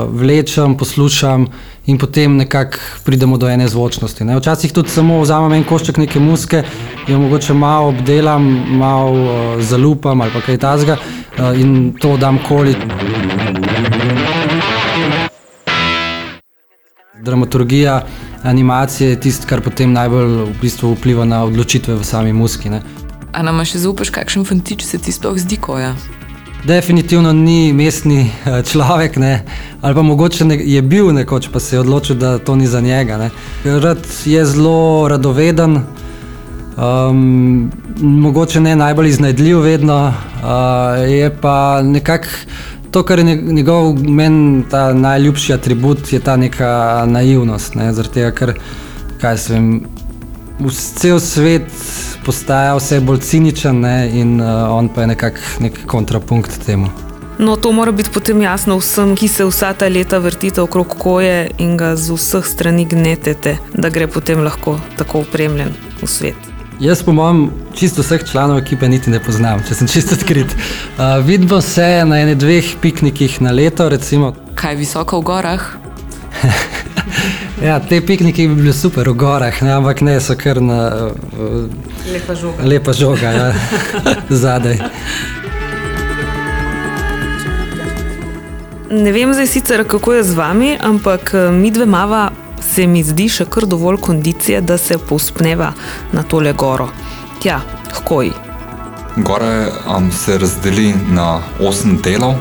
vlečem, 0.10 0.78
poslušam 0.78 1.48
in 1.86 1.98
potem 1.98 2.38
nekako 2.38 2.78
pridemo 3.06 3.38
do 3.38 3.50
ene 3.50 3.68
zvočnosti. 3.68 4.24
Ne. 4.24 4.38
Včasih 4.38 4.74
tudi 4.74 4.90
samo 4.90 5.22
vzamem 5.22 5.54
en 5.54 5.64
košček 5.64 5.98
neke 5.98 6.20
muske, 6.20 6.64
jo 7.08 7.20
mogoče 7.20 7.54
malo 7.54 7.88
obdelam, 7.88 8.48
malo 8.78 9.12
uh, 9.12 9.62
zalupam 9.62 10.22
ali 10.22 10.42
kaj 10.46 10.58
tasga 10.58 10.98
uh, 10.98 11.60
in 11.60 11.94
to 12.00 12.18
dam 12.18 12.40
koli. 12.48 12.76
Dramaturgija 17.22 18.06
animacije 18.44 19.10
je 19.10 19.20
tisto, 19.20 19.48
kar 19.50 19.62
potem 19.62 19.94
najbolj 19.94 20.44
v 20.44 20.54
bistvu 20.62 20.94
vpliva 20.96 21.26
na 21.26 21.44
odločitve 21.44 21.96
v 21.96 22.04
sami 22.04 22.34
muski. 22.34 22.70
Ne. 22.70 22.82
A 23.34 23.44
nam 23.44 23.60
še 23.66 23.82
zaupaš, 23.84 24.10
kakšen 24.10 24.46
fantič 24.46 24.86
se 24.86 24.98
ti 24.98 25.12
sploh 25.12 25.38
zdi, 25.38 25.58
ko 25.62 25.78
je? 25.80 26.17
Definitivno 26.66 27.34
ni 27.34 27.74
mestni 27.74 28.32
eh, 28.46 28.64
človek, 28.64 29.18
ne. 29.18 29.44
ali 29.82 29.96
pa 29.96 30.02
mogoče 30.02 30.46
ne, 30.46 30.58
je 30.64 30.82
bil 30.82 31.14
nekoč, 31.14 31.50
pa 31.54 31.60
se 31.60 31.76
je 31.76 31.80
odločil, 31.80 32.16
da 32.16 32.38
to 32.38 32.56
ni 32.56 32.68
za 32.68 32.82
njega. 32.82 33.18
Ne. 33.18 33.30
Rad 33.64 34.08
je 34.26 34.46
zelo 34.46 35.08
radoveden, 35.08 35.80
um, 36.78 37.72
mogoče 38.02 38.60
ne 38.62 38.76
najbolj 38.76 39.08
iznajdljiv, 39.08 39.60
vedno 39.60 40.08
uh, 40.08 41.10
je 41.10 41.36
pa 41.42 41.82
nekako 41.82 42.28
to, 42.92 43.04
kar 43.04 43.20
je 43.20 43.36
njegov 43.36 43.94
meni 44.04 44.64
ta 44.70 44.94
najljubši 44.94 45.54
atribut, 45.54 46.14
je 46.14 46.20
ta 46.20 46.36
neka 46.38 47.06
naivnost. 47.08 47.76
Ne? 47.76 47.94
Zaradi 47.94 48.14
tega, 48.14 48.32
ker 48.32 48.54
kaj 49.22 49.38
se 49.38 49.54
vem. 49.54 49.97
Vse 50.60 51.20
svet 51.20 51.72
postaja 52.26 52.76
vse 52.76 53.00
bolj 53.00 53.20
ciničen 53.20 53.80
ne? 53.80 54.10
in 54.14 54.42
uh, 54.42 54.72
on 54.74 54.90
pa 54.90 55.02
je 55.02 55.08
nekako 55.08 55.38
nek 55.60 55.86
kontrapunkt 55.86 56.66
temu. 56.66 56.90
No, 57.40 57.56
to 57.56 57.72
mora 57.72 57.92
biti 57.92 58.10
potem 58.10 58.42
jasno 58.42 58.78
vsem, 58.78 59.14
ki 59.16 59.28
se 59.28 59.46
vsa 59.46 59.74
ta 59.74 59.88
leta 59.88 60.18
vrtite 60.18 60.62
okrog 60.62 60.96
koje 60.98 61.52
in 61.58 61.78
ga 61.78 61.96
z 61.96 62.18
vseh 62.18 62.46
strani 62.46 62.86
gnetete, 62.86 63.58
da 63.74 63.90
gre 63.90 64.08
potem 64.08 64.42
lahko 64.42 64.80
tako 64.98 65.22
upremljen 65.22 65.70
v 66.02 66.10
svet. 66.10 66.50
Jaz, 66.80 67.04
po 67.06 67.14
mojem, 67.14 67.52
čisto 67.74 68.02
vseh 68.02 68.26
članov 68.26 68.58
ekipe 68.58 68.90
niti 68.90 69.14
ne 69.14 69.22
poznam, 69.22 69.62
če 69.68 69.78
sem 69.78 69.88
čisto 69.88 70.18
odkrit. 70.18 70.58
Uh, 70.98 71.22
vidimo 71.26 71.62
se 71.62 71.86
na 72.06 72.20
ene 72.22 72.36
dveh 72.36 72.76
piknikih 72.82 73.42
na 73.42 73.54
leto. 73.54 73.90
Recimo. 73.90 74.34
Kaj 74.56 74.74
je 74.74 74.82
visoko 74.82 75.22
v 75.22 75.30
gorah? 75.30 75.70
ja, 77.64 77.80
te 77.80 78.02
pikniki 78.06 78.48
bi 78.48 78.56
bili 78.56 78.74
super 78.74 79.10
v 79.10 79.14
gorah, 79.14 79.62
ne, 79.62 79.74
ampak 79.74 80.02
ne 80.02 80.20
so 80.22 80.36
kar 80.38 80.62
na 80.62 80.82
uh, 81.10 81.70
lepa 82.14 82.36
žoga. 82.36 82.64
Lepa 82.64 82.94
žoga 82.94 83.32
ja, 83.32 83.54
zadaj. 84.44 84.82
Ne 88.92 89.12
vem 89.12 89.34
zdaj 89.34 89.48
sicer, 89.48 89.84
kako 89.88 90.14
je 90.14 90.24
z 90.24 90.36
vami, 90.36 90.78
ampak 90.80 91.34
mi 91.52 91.72
dve 91.72 91.86
mava 91.86 92.30
se 92.78 92.88
mi 92.88 93.04
zdi 93.04 93.28
še 93.32 93.48
kar 93.50 93.66
dovolj 93.66 93.98
kondicije, 94.06 94.62
da 94.62 94.78
se 94.78 94.98
povspneva 94.98 95.72
na 96.14 96.24
tole 96.24 96.54
goro. 96.54 96.90
Tja, 97.42 97.60
hkoj. 98.00 98.32
Gore 99.26 99.54
um, 99.90 100.12
se 100.14 100.38
razdeli 100.38 100.92
na 101.10 101.40
osem 101.60 101.98
delov, 102.06 102.36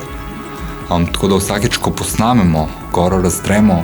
um, 0.90 1.06
tako 1.12 1.32
da 1.32 1.40
vsakeč, 1.40 1.78
ko 1.80 1.92
posnamemo, 1.96 2.66
goro 2.92 3.22
razdremo, 3.24 3.78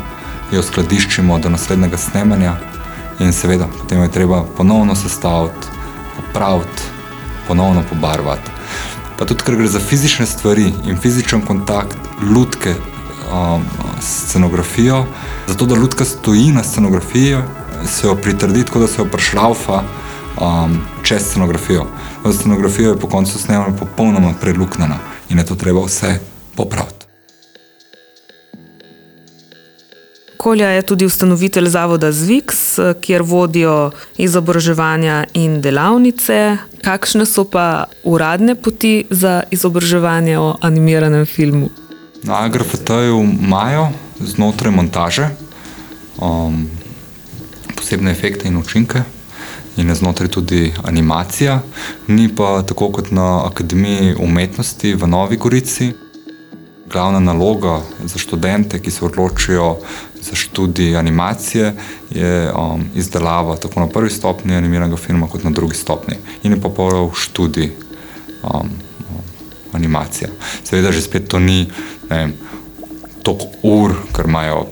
jo 0.53 0.63
skladiščimo 0.63 1.39
do 1.39 1.49
naslednjega 1.49 1.97
snemanja 1.97 2.57
in 3.21 3.33
seveda 3.33 3.69
potem 3.79 4.03
je 4.03 4.11
treba 4.11 4.43
ponovno 4.57 4.95
sestaviti, 4.95 5.67
popraviti, 6.17 6.83
ponovno 7.49 7.83
pobarvati. 7.89 8.51
Pa 9.19 9.25
tudi, 9.25 9.45
ker 9.45 9.57
gre 9.57 9.69
za 9.69 9.81
fizične 9.81 10.27
stvari 10.27 10.73
in 10.85 10.99
fizičen 10.99 11.45
kontakt, 11.47 11.97
lutke, 12.23 12.75
um, 13.33 13.65
scenografijo, 14.01 15.05
zato 15.47 15.67
da 15.67 15.77
ljudka 15.77 16.05
stoji 16.05 16.53
na 16.53 16.65
scenografiji, 16.65 17.37
se 17.87 18.07
jo 18.07 18.15
pritrdi 18.15 18.65
tako, 18.65 18.79
da 18.79 18.87
se 18.87 19.03
jo 19.03 19.05
prešlaufa 19.05 19.83
um, 20.41 20.81
čez 21.03 21.23
scenografijo. 21.23 21.87
Za 22.25 22.33
scenografijo 22.33 22.91
je 22.91 23.01
po 23.01 23.09
koncu 23.09 23.39
snemanja 23.39 23.77
popolnoma 23.79 24.35
preluknjena 24.41 24.99
in 25.29 25.39
je 25.39 25.47
to 25.47 25.55
treba 25.55 25.85
vse 25.85 26.19
popraviti. 26.57 27.02
Kolja 30.43 30.69
je 30.69 30.83
tudi 30.83 31.07
ustanovitelj 31.07 31.69
zavoda 31.69 32.13
Zviks, 32.13 32.79
kjer 33.01 33.23
vodijo 33.23 33.91
izobraževanja 34.19 35.25
in 35.39 35.61
delavnice. 35.63 36.57
Kakšne 36.83 37.27
so 37.31 37.45
pa 37.47 37.85
uradne 38.03 38.57
poti 38.59 39.05
za 39.11 39.43
izobraževanje 39.55 40.39
o 40.39 40.57
animiranem 40.61 41.27
filmu? 41.27 41.71
Na 42.23 42.43
AgroFT-ju 42.43 43.23
imajo 43.23 43.89
znotraj 44.19 44.75
montaže 44.75 45.29
um, 46.19 46.67
posebne 47.77 48.11
efekte 48.11 48.51
in 48.51 48.59
učinke, 48.59 49.07
in 49.77 49.89
je 49.89 49.95
znotraj 49.95 50.29
tudi 50.29 50.73
animacija, 50.85 51.61
ni 52.09 52.27
pa 52.35 52.63
tako 52.67 52.91
kot 52.91 53.15
na 53.15 53.47
Akademiji 53.47 54.17
umetnosti 54.19 54.95
v 54.95 55.07
Novi 55.07 55.37
Gorici. 55.37 55.93
Glavna 56.93 57.21
naloga 57.21 57.81
za 58.05 58.19
študente, 58.19 58.79
ki 58.83 58.91
se 58.91 59.05
odločijo 59.05 59.79
za 60.21 60.35
študij 60.35 60.97
animacije, 60.97 61.73
je 62.11 62.53
um, 62.53 62.85
izdelava 62.95 63.57
tako 63.57 63.81
na 63.81 63.89
prvi 63.89 64.11
stopni 64.11 64.57
animiranega 64.57 64.97
filma, 64.97 65.27
kot 65.27 65.45
na 65.45 65.51
drugi 65.51 65.77
stopni. 65.77 66.17
In 66.43 66.53
je 66.53 66.61
pa 66.61 66.69
pol 66.69 67.11
študij 67.17 67.73
um, 68.43 68.71
animacija. 69.73 70.29
Seveda, 70.65 70.93
že 70.93 71.03
spet 71.03 71.29
to 71.29 71.39
ni 71.39 71.67
toliko 73.23 73.47
ur, 73.63 73.97
ker 74.13 74.29
imajo 74.29 74.67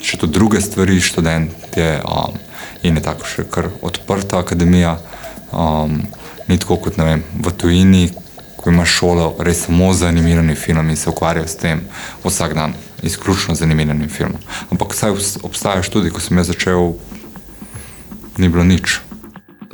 še 0.00 0.16
tudi 0.16 0.32
druge 0.32 0.60
stvari, 0.60 1.00
študentje. 1.00 2.00
Um, 2.06 2.38
in 2.82 2.96
je 2.96 3.02
tako 3.02 3.28
še 3.28 3.44
kar 3.50 3.68
odprta 3.82 4.40
akademija. 4.40 4.96
Um, 5.52 6.06
ni 6.48 6.58
tako 6.62 6.78
kot 6.86 6.98
vem, 7.00 7.24
v 7.42 7.52
tujini, 7.58 8.04
ko 8.66 8.70
imaš 8.74 8.90
šolo 8.98 9.36
res 9.38 9.60
samo 9.62 9.92
za 9.94 10.08
animirani 10.08 10.54
film 10.58 10.90
in 10.90 10.96
se 10.96 11.10
ukvarjajo 11.10 11.46
s 11.46 11.56
tem 11.56 11.80
vsak 12.24 12.54
dan, 12.54 12.72
izključno 13.02 13.54
z 13.54 13.62
animiranim 13.62 14.08
filmom. 14.08 14.42
Ampak 14.70 14.90
vsaj 14.90 15.14
obstajajo 15.42 15.82
študije, 15.86 16.10
ko 16.10 16.20
sem 16.20 16.38
jaz 16.38 16.50
začel, 16.50 16.96
ni 18.36 18.48
bilo 18.48 18.64
nič. 18.64 19.05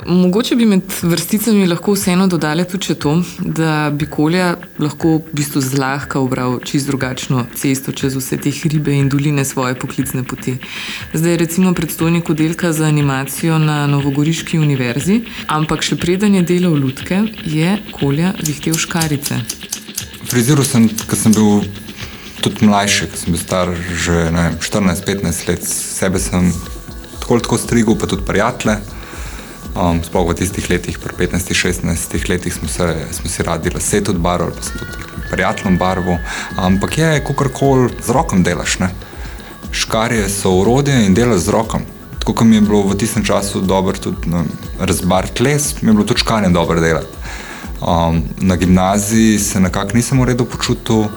Mogoče 0.05 0.55
bi 0.55 0.65
med 0.65 0.81
vrsticami 1.01 1.67
lahko 1.67 1.93
vseeno 1.95 2.27
dodali 2.27 2.65
tudi 2.67 2.95
to, 2.95 3.13
da 3.39 3.89
bi 3.89 4.05
Kolja 4.05 4.55
lahko 4.79 5.17
v 5.17 5.35
bistvu 5.37 5.61
zlahka 5.61 6.19
obral 6.19 6.59
čist 6.65 6.87
drugačno 6.87 7.45
cesto 7.55 7.91
čez 7.91 8.15
vse 8.15 8.37
te 8.37 8.51
hribe 8.51 8.91
in 8.91 9.09
doline 9.09 9.45
svoje 9.45 9.75
poklicne 9.79 10.23
poti. 10.23 10.57
Zdaj 11.13 11.31
je 11.31 11.37
recimo 11.37 11.73
predstojnik 11.73 12.29
oddelka 12.29 12.73
za 12.73 12.85
animacijo 12.85 13.57
na 13.59 13.87
Novogoriški 13.87 14.59
univerzi, 14.59 15.21
ampak 15.47 15.83
še 15.83 15.95
preden 15.95 16.35
je 16.35 16.41
delal 16.41 16.75
lutke, 16.75 17.23
je 17.45 17.77
Kolja 17.91 18.33
vihtel 18.43 18.75
škarice. 18.75 19.39
Friziral 20.27 20.67
sem, 20.67 20.89
ker 20.89 21.19
sem 21.19 21.35
bil 21.35 21.63
tudi 22.43 22.67
mlajši, 22.67 23.07
ker 23.07 23.23
sem 23.23 23.35
bil 23.35 23.39
star 23.39 23.71
že 24.03 24.27
14-15 24.59 25.47
let, 25.47 25.63
sebe 25.63 26.19
sem 26.19 26.51
tako 27.21 27.39
tako 27.39 27.57
strigel, 27.57 27.95
pa 27.95 28.09
tudi 28.11 28.27
prijatelje. 28.27 28.92
Um, 29.73 30.03
sploh 30.05 30.29
v 30.29 30.37
tistih 30.37 30.69
letih, 30.69 30.99
pri 31.01 31.27
15-16 31.27 32.29
letih, 32.29 32.53
smo, 32.53 32.69
se, 32.69 32.85
smo 33.09 33.29
si 33.29 33.43
radi 33.43 33.73
lase 33.73 34.03
tudi 34.05 34.21
barvali, 34.21 34.53
pa 34.53 34.61
sem 34.61 34.77
tudi 34.77 35.13
prijateljem 35.31 35.77
barvo. 35.77 36.19
Ampak 36.57 36.97
je, 36.97 37.23
kako 37.25 37.49
koli 37.49 37.89
z 38.05 38.13
rokom 38.13 38.43
delaš. 38.43 38.77
Ne? 38.79 38.91
Škarje 39.71 40.29
so 40.29 40.51
urodje 40.61 41.05
in 41.05 41.17
delaš 41.17 41.47
z 41.47 41.49
rokom. 41.49 41.81
Tako 42.19 42.33
kot 42.33 42.47
mi 42.47 42.55
je 42.55 42.61
bilo 42.61 42.83
v 42.87 42.97
tistem 42.97 43.25
času 43.25 43.61
dobro 43.61 43.97
tudi 43.97 44.29
no, 44.29 44.45
razbariti 44.79 45.43
les, 45.43 45.81
mi 45.81 45.89
je 45.89 45.93
bilo 45.93 46.05
tudi 46.05 46.21
škarje 46.21 46.53
dobro 46.53 46.79
delati. 46.79 47.07
Um, 47.81 48.23
na 48.37 48.55
gimnaziji 48.55 49.39
se 49.39 49.59
nekako 49.59 49.97
nisem 49.97 50.21
v 50.21 50.25
redu 50.25 50.45
počutil, 50.45 51.09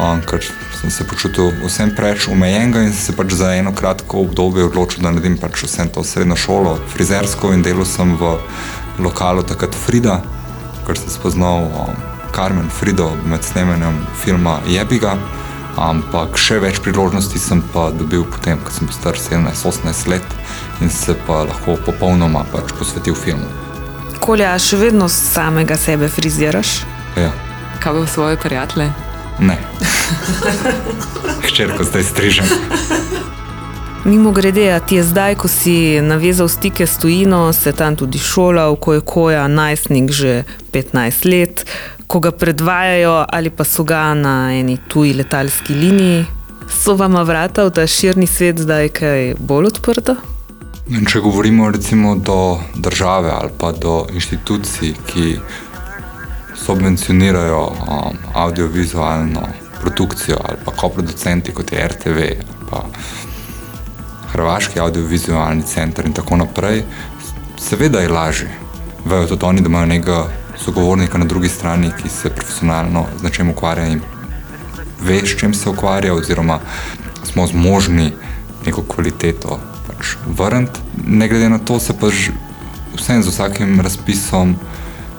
um, 0.00 0.24
ker 0.26 0.40
sem 0.84 0.90
se 0.90 1.04
počutil 1.08 1.52
vsem 1.64 1.88
preveč 1.96 2.26
omejenega 2.28 2.82
in 2.84 2.92
sem 2.92 3.00
se 3.06 3.12
pač 3.16 3.32
za 3.32 3.54
eno 3.56 3.72
kratko 3.72 4.20
obdobje 4.26 4.66
odločil, 4.68 5.00
da 5.00 5.12
naredim 5.14 5.38
pač 5.40 5.62
vsem 5.64 5.88
to 5.88 6.04
srednjo 6.04 6.36
šolo, 6.36 6.74
frizersko 6.92 7.54
in 7.56 7.62
delal 7.64 7.86
sem 7.88 8.12
v 8.20 8.34
lokalu 9.00 9.46
takrat 9.48 9.72
Frida, 9.72 10.18
ker 10.84 10.98
sem 11.00 11.08
spoznal 11.08 11.70
um, 11.70 11.96
Carmen 12.34 12.68
Frido 12.68 13.06
med 13.24 13.40
snemanjem 13.46 13.96
filma 14.20 14.58
Jebiga. 14.68 15.16
Ampak 15.80 16.36
še 16.38 16.60
več 16.62 16.76
priložnosti 16.84 17.40
sem 17.40 17.64
pa 17.72 17.88
dobil 17.90 18.22
potem, 18.28 18.60
ko 18.60 18.70
sem 18.70 18.86
bil 18.86 18.94
star 18.94 19.16
17-18 19.18 20.12
let 20.12 20.36
in 20.84 20.92
se 20.92 21.16
pa 21.24 21.40
lahko 21.48 21.78
popolnoma 21.88 22.44
pač 22.52 22.76
posvetil 22.76 23.16
filmu. 23.16 23.48
Kolja, 24.20 24.52
še 24.60 24.78
vedno 24.84 25.08
samega 25.08 25.80
sebe 25.80 26.12
friziraš? 26.12 26.76
Ja. 27.16 27.32
Kaj 27.80 27.98
pa 27.98 28.06
svoje 28.12 28.38
prijatelje? 28.44 29.13
Ne. 29.38 29.58
Hčerko 31.46 31.84
zdaj 31.84 32.02
strižem. 32.02 32.46
Mimo 34.04 34.32
grede, 34.32 34.72
a 34.72 34.80
ti 34.80 34.96
je 34.96 35.02
zdaj, 35.02 35.34
ko 35.34 35.48
si 35.48 36.00
navezal 36.00 36.48
stike 36.48 36.86
s 36.86 36.98
tujino, 36.98 37.52
se 37.52 37.72
tam 37.72 37.96
tudi 37.96 38.18
šolal, 38.18 38.76
ko 38.76 38.92
je 38.92 39.00
koja 39.00 39.48
najstnik 39.48 40.10
že 40.10 40.44
15 40.72 41.24
let, 41.24 41.64
ko 42.06 42.20
ga 42.20 42.30
predvajajo 42.30 43.24
ali 43.32 43.50
pa 43.50 43.64
so 43.64 43.84
ga 43.84 44.14
na 44.14 44.52
eni 44.52 44.76
tuji 44.88 45.14
letalski 45.14 45.74
liniji. 45.74 46.24
So 46.68 46.94
vama 46.94 47.22
vrata 47.22 47.64
v 47.64 47.70
ta 47.70 47.86
širni 47.86 48.26
svet 48.26 48.60
zdaj 48.60 48.88
kaj 48.88 49.34
bolj 49.38 49.72
odprta? 49.72 50.16
In 50.92 51.06
če 51.08 51.20
govorimo 51.24 51.70
recimo 51.70 52.14
do 52.16 52.60
države 52.74 53.32
ali 53.32 53.50
pa 53.58 53.72
do 53.72 54.06
inštitucij, 54.12 54.92
ki 55.06 55.38
subvencionirajo 56.56 57.66
um, 57.66 58.16
audiovizualno 58.34 59.48
produkcijo 59.80 60.36
ali 60.48 60.58
pa 60.64 60.72
koproducenti 60.72 61.52
kot 61.52 61.72
je 61.72 61.88
RTV 61.88 62.18
ali 62.18 62.70
pa 62.70 62.84
Hrvaški 64.32 64.80
audiovizualni 64.80 65.62
center 65.62 66.06
in 66.06 66.12
tako 66.12 66.36
naprej, 66.36 66.82
seveda 67.58 68.00
je 68.00 68.08
lažje. 68.08 68.48
Vejo 69.04 69.26
tudi 69.26 69.46
oni, 69.46 69.60
da 69.60 69.68
imajo 69.68 69.86
nekega 69.86 70.26
sogovornika 70.58 71.18
na 71.18 71.24
drugi 71.24 71.48
strani, 71.48 71.92
ki 72.02 72.08
se 72.08 72.30
profesionalno 72.30 73.06
z 73.18 73.22
nečem 73.22 73.50
ukvarja 73.50 73.86
in 73.86 74.00
ve, 75.00 75.20
s 75.26 75.36
čim 75.38 75.54
se 75.54 75.68
ukvarja, 75.68 76.14
oziroma 76.14 76.58
smo 77.24 77.46
zmožni 77.46 78.12
neko 78.66 78.82
kvaliteto 78.82 79.60
pač 79.86 80.16
vrniti. 80.26 80.80
Ne 81.06 81.28
glede 81.28 81.48
na 81.48 81.58
to, 81.58 81.78
se 81.78 81.94
pa 82.00 82.10
vsem 82.96 83.22
z 83.22 83.28
vsakim 83.28 83.80
razpisom 83.80 84.56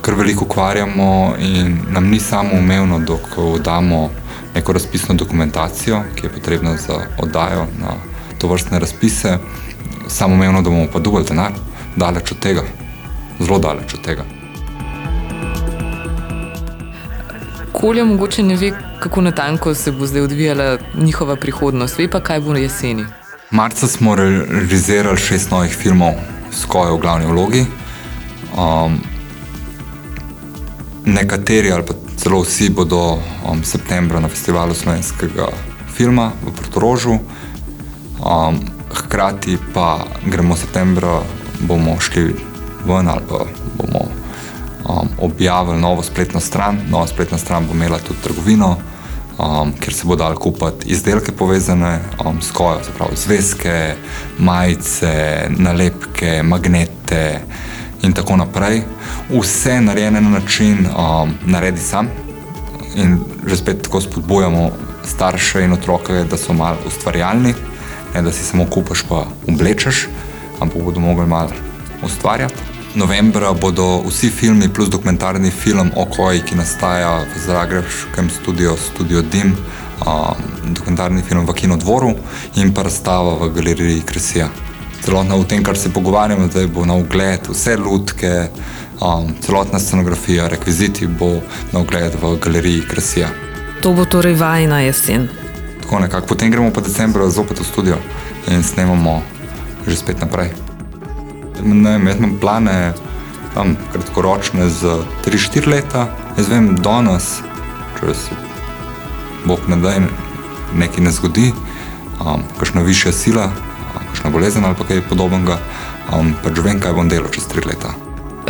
kar 0.05 0.13
veliko 0.13 0.45
ukvarjamo 0.45 1.35
in 1.39 1.79
nam 1.89 2.09
ni 2.09 2.19
samo 2.19 2.50
umevno, 2.53 3.00
da 3.00 3.15
ko 3.35 3.57
damo 3.57 4.09
neko 4.55 4.74
razpisno 4.74 5.15
dokumentacijo, 5.15 6.03
ki 6.15 6.25
je 6.25 6.29
potrebna 6.29 6.77
za 6.77 7.00
oddajo 7.17 7.65
na 7.79 7.93
to 8.38 8.47
vrstne 8.47 8.79
razpise, 8.79 9.38
samo 10.07 10.35
umevno, 10.35 10.62
da 10.62 10.69
bomo 10.69 10.85
pa 10.93 11.00
dobili 11.00 11.25
denar, 11.25 11.51
daleč 11.95 12.31
od 12.31 12.39
tega, 12.39 12.62
zelo 13.39 13.59
daleč 13.59 13.93
od 13.93 14.01
tega. 14.01 14.24
Kolja 17.74 18.05
mogoče 18.05 18.43
ne 18.43 18.55
ve, 18.55 18.71
kako 19.00 19.21
natanko 19.21 19.74
se 19.74 19.91
bo 19.91 20.05
zdaj 20.05 20.21
odvijala 20.21 20.77
njihova 20.95 21.35
prihodnost, 21.35 21.97
ve 21.97 22.09
pa, 22.09 22.19
kaj 22.19 22.39
bo 22.39 22.53
na 22.53 22.59
jeseni. 22.59 23.05
Marca 23.51 23.88
smo 23.88 24.15
realizirali 24.15 25.17
šest 25.17 25.51
novih 25.51 25.74
filmov 25.74 26.13
s 26.51 26.65
Kojo 26.65 26.95
v 26.95 27.01
glavni 27.01 27.25
vlogi. 27.25 27.65
Um, 28.57 29.14
nekateri 31.05 31.71
ali 31.71 31.85
pa 31.85 31.93
celo 32.17 32.41
vsi 32.41 32.69
bodo 32.69 33.19
um, 33.45 33.63
septembra 33.63 34.19
na 34.19 34.27
festivalu 34.27 34.74
slovenskega 34.74 35.47
filma 35.95 36.31
v 36.43 36.51
Protorožu. 36.51 37.19
Um, 38.19 38.59
hkrati 38.95 39.57
pa 39.74 40.05
gremo 40.25 40.55
septembra, 40.55 41.21
bomo 41.59 42.00
šli 42.00 42.35
ven 42.85 43.07
ali 43.07 43.21
pa 43.29 43.45
bomo 43.77 44.07
um, 44.89 45.09
objavili 45.19 45.79
novo 45.79 46.03
spletno 46.03 46.39
stran. 46.39 46.79
Nova 46.89 47.07
spletna 47.07 47.38
stran 47.38 47.67
bo 47.67 47.74
imela 47.74 48.00
tudi 48.00 48.19
trgovino, 48.24 48.77
um, 49.38 49.74
kjer 49.79 49.93
se 49.93 50.07
bo 50.07 50.15
dal 50.15 50.35
kupiti 50.35 50.89
izdelke 50.89 51.31
povezane 51.31 52.00
um, 52.25 52.41
s 52.41 52.51
kojo, 52.51 52.83
se 52.83 52.91
pravi 52.98 53.15
zvezke, 53.15 53.96
majice, 54.37 55.46
nalepke, 55.50 56.44
magnete 56.44 57.41
in 58.05 58.13
tako 58.13 58.37
naprej. 58.37 58.81
Vse 59.29 59.81
narejeno 59.81 60.22
na 60.22 60.29
način, 60.29 60.85
um, 60.85 61.33
naredi 61.46 61.81
sam. 61.81 62.07
In 62.96 63.20
že 63.48 63.57
spet 63.57 63.81
tako 63.81 64.01
spodbujamo 64.01 64.72
starše 65.05 65.63
in 65.63 65.74
otroke, 65.74 66.24
da 66.29 66.37
so 66.37 66.53
malo 66.53 66.77
ustvarjalni, 66.87 67.53
ne 68.13 68.22
da 68.22 68.31
si 68.31 68.44
samo 68.44 68.65
kupaš 68.65 69.03
pa 69.09 69.25
oblečeš, 69.48 70.07
ampak 70.59 70.81
bodo 70.83 71.00
mogli 71.00 71.27
malo 71.27 71.51
ustvarjati. 72.03 72.55
Novembra 72.96 73.53
bodo 73.53 74.01
vsi 74.07 74.29
filmi 74.29 74.70
plus 74.74 74.89
dokumentarni 74.89 75.51
film 75.51 75.91
o 75.96 76.05
koji, 76.05 76.41
ki 76.41 76.55
nastaja 76.55 77.25
v 77.35 77.39
Zagrebskem 77.46 78.29
studiu, 78.29 78.77
studio 78.77 79.22
Dim, 79.22 79.51
um, 79.51 80.74
dokumentarni 80.74 81.22
film 81.22 81.46
v 81.46 81.53
Kinodvoru 81.53 82.13
in 82.55 82.74
pa 82.74 82.83
razstava 82.83 83.35
v 83.35 83.50
galeriji 83.50 84.01
Kresija. 84.01 84.50
Celotno 85.05 85.37
v 85.37 85.46
tem, 85.46 85.63
kar 85.63 85.77
se 85.77 85.94
pogovarjamo, 85.94 86.48
da 86.48 86.68
bo 86.68 86.85
na 86.85 86.96
ogled 86.98 87.46
vse 87.50 87.77
lutke, 87.77 88.50
um, 89.01 89.29
celotna 89.41 89.79
scenografija, 89.79 90.48
rekviziti 90.48 91.07
bo 91.07 91.41
na 91.72 91.79
ogled 91.79 92.18
v 92.22 92.35
galeriji 92.41 92.81
Kresija. 92.89 93.29
To 93.81 93.94
bo 93.94 94.05
torej 94.05 94.33
vajna 94.33 94.79
jesen. 94.81 95.27
Tako 95.81 96.00
nekako. 96.00 96.27
Potem 96.27 96.51
gremo 96.51 96.72
pa 96.74 96.81
decembra 96.81 97.29
zopet 97.29 97.59
v 97.59 97.65
studio 97.65 97.98
in 98.50 98.63
snemamo 98.63 99.22
že 99.87 99.96
spet 99.96 100.22
naprej. 100.22 100.50
Ne 101.61 102.00
jaz 102.01 102.18
imam 102.18 102.39
plane 102.41 102.94
tam 103.53 103.77
kratkoročne 103.94 104.70
za 104.70 105.05
3-4 105.25 105.68
leta. 105.68 106.09
Jaz 106.37 106.50
vem, 106.50 106.74
danes, 106.75 107.39
če 108.00 108.13
se 108.13 108.35
Bog 109.46 109.70
ne 109.70 109.77
da 109.77 109.94
in 109.96 110.09
nekaj 110.74 111.05
ne 111.05 111.11
zgodi, 111.13 111.53
um, 112.20 112.41
kakšna 112.57 112.81
višja 112.81 113.13
sila, 113.13 113.51
kakšna 114.25 114.29
bolezen 114.31 114.66
ali 114.66 114.75
kaj 114.88 115.01
podobnega, 115.09 115.59
um, 116.14 116.33
pač 116.44 116.57
vem, 116.59 116.79
kaj 116.79 116.94
bom 116.94 117.09
delal 117.09 117.29
čez 117.29 117.46
3 117.46 117.66
leta. 117.66 117.94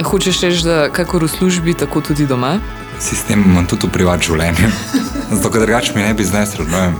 Hočeš 0.03 0.41
reči, 0.41 0.63
da 0.63 0.89
kakor 0.91 1.23
v 1.23 1.27
službi, 1.27 1.73
tako 1.73 2.01
tudi 2.01 2.25
doma? 2.27 2.59
Sistem 2.99 3.43
imam 3.43 3.65
tudi 3.67 3.87
v 3.87 3.91
privat 3.91 4.21
življenju. 4.23 4.71
Zato, 5.35 5.51
ker 5.51 5.65
drugače 5.65 5.95
mi 5.95 6.03
ne 6.03 6.13
bi 6.13 6.23
znesel, 6.23 6.67
no 6.67 6.79
vem, 6.79 6.95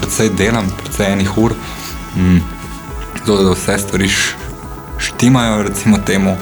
predvsej 0.00 0.32
delam, 0.36 0.68
predvsej 0.80 1.12
enih 1.12 1.36
ur, 1.36 1.54
mm, 2.16 2.40
zato 3.18 3.42
da 3.44 3.52
vse 3.52 3.78
stvari 3.78 4.08
štimajo, 4.98 5.62
recimo 5.68 5.98
temu. 5.98 6.36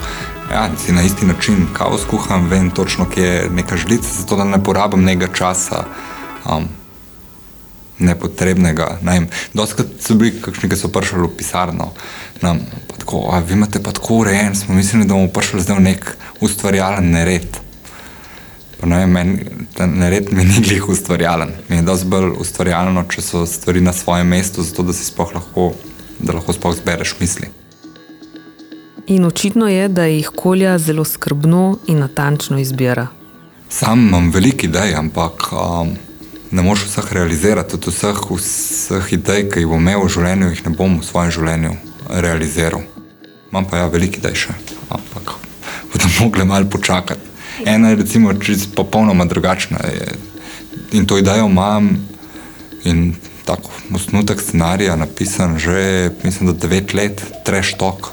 Ja, 0.46 0.68
si 0.79 0.92
na 0.94 1.02
isti 1.02 1.26
način 1.26 1.66
kavo 1.74 1.98
skuham, 1.98 2.46
vem 2.46 2.70
točno, 2.70 3.09
kje 3.11 3.26
je 3.26 3.48
neka 3.50 3.76
žlica, 3.76 4.07
zato 4.07 4.37
da 4.38 4.44
ne 4.44 4.62
porabim 4.62 5.02
nekaj 5.02 5.33
časa 5.35 5.83
um, 6.46 6.68
nepotrebnega. 7.98 8.98
Doskrat 9.54 9.87
so 10.00 10.14
bili 10.14 10.35
kakšni, 10.40 10.68
ki 10.70 10.78
so 10.78 10.90
prišli 10.92 11.22
v 11.22 11.30
pisarno. 11.37 11.92
Nam, 12.42 12.61
tako, 12.98 13.26
a 13.32 13.40
vi 13.40 13.56
imate 13.56 13.82
pa 13.82 13.92
tako 13.92 14.22
urejen, 14.24 14.54
smo 14.54 14.74
mislili, 14.74 15.06
da 15.06 15.14
bomo 15.14 15.32
prišli 15.32 15.62
zdaj 15.64 15.78
v 15.78 15.87
nek 15.90 16.11
ustvarjalen 16.40 17.11
nered. 17.11 17.61
Pa 18.80 18.87
ne 18.87 18.98
vem, 18.98 19.12
meni, 19.12 19.44
ta 19.74 19.87
nered 19.87 20.32
mi 20.32 20.44
ni 20.44 20.61
glih 20.61 20.88
ustvarjalen. 20.88 21.54
Mi 21.68 21.76
je 21.76 21.82
dosti 21.82 22.09
bolj 22.12 22.35
ustvarjalno, 22.44 23.06
če 23.09 23.22
so 23.24 23.46
stvari 23.48 23.80
na 23.80 23.92
svojem 23.96 24.28
mestu, 24.28 24.62
zato 24.62 24.85
da 24.85 24.92
si 24.92 25.06
sploh 25.09 25.32
lahko, 25.35 25.70
da 26.18 26.37
lahko 26.37 26.52
sploh 26.52 26.76
zbereš 26.76 27.16
misli. 27.20 27.48
In 29.06 29.24
očitno 29.24 29.68
je, 29.68 29.88
da 29.88 30.04
jih 30.11 30.28
kolja 30.35 30.78
zelo 30.78 31.04
skrbno 31.04 31.78
in 31.87 32.02
natančno 32.02 32.59
izbira. 32.59 33.06
Sam 33.68 34.09
imam 34.09 34.30
veliko 34.35 34.66
idej, 34.66 34.94
ampak 34.94 35.48
um, 35.52 35.94
ne 36.50 36.62
moreš 36.62 36.87
vseh 36.88 37.12
realizirati. 37.12 37.78
Tudi 37.78 37.94
vseh, 37.94 38.20
vseh 38.30 39.12
idej, 39.12 39.48
ki 39.50 39.64
jih 39.64 39.70
bom 39.70 39.82
imel 39.82 40.04
v 40.04 40.12
življenju, 40.12 40.50
jih 40.52 40.64
ne 40.66 40.74
bom 40.76 40.98
v 41.00 41.06
svojem 41.06 41.32
življenju 41.38 41.72
realiziral. 42.09 42.85
Imam 43.50 43.66
pa 43.70 43.82
ja 43.82 43.90
veliko 43.90 44.20
idej 44.20 44.46
še, 44.46 44.56
ampak 44.90 45.37
bodo 45.92 46.11
mogli 46.20 46.44
malo 46.44 46.68
počakati. 46.70 47.35
Ena 47.64 47.90
je 47.90 48.02
recimo 48.02 48.35
čisto 48.35 48.74
popolnoma 48.76 49.24
drugačna 49.24 49.80
in 50.92 51.06
to 51.06 51.16
idejo 51.18 51.46
imam 51.46 51.88
in 52.85 53.14
tako 53.44 53.70
osnutek 53.94 54.40
scenarija 54.40 54.96
napisan 54.96 55.59
že, 55.59 56.11
mislim, 56.22 56.52
da 56.52 56.52
devet 56.52 56.94
let, 56.94 57.22
treš 57.44 57.74
tok 57.80 58.12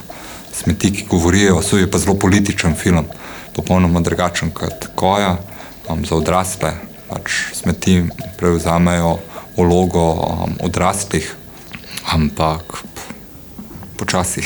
smeti, 0.54 0.94
ki 0.94 1.06
govorijo, 1.10 1.62
so 1.62 1.78
je 1.78 1.92
pa 1.92 1.98
zelo 1.98 2.16
političen 2.16 2.76
film, 2.76 3.06
popolnoma 3.56 4.00
drugačen 4.00 4.52
kot 4.52 4.88
koja, 4.96 5.38
um, 5.90 6.06
za 6.06 6.16
odrasle. 6.16 6.74
Pač 7.14 7.54
smeti 7.54 8.02
prevzamejo 8.42 9.20
vlogo 9.58 10.18
um, 10.18 10.56
odraslih, 10.66 11.36
ampak 12.10 12.82
počasi. 14.02 14.42